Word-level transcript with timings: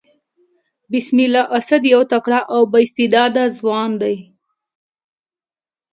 بسم 0.91 1.17
الله 1.27 1.45
اسد 1.57 1.83
يو 1.93 2.01
تکړه 2.11 2.39
او 2.53 2.61
با 2.71 2.77
استعداده 2.85 3.43
ځوان 3.57 3.89
دئ. 4.01 4.15